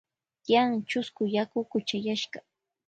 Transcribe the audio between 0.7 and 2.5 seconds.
chusku yaku kuchayashka.